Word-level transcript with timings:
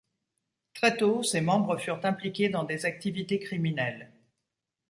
Très 0.73 0.97
tôt, 0.97 1.21
ses 1.21 1.41
membres 1.41 1.77
furent 1.77 2.03
impliqués 2.05 2.49
dans 2.49 2.63
des 2.63 2.87
activités 2.87 3.37
criminelles. 3.37 4.11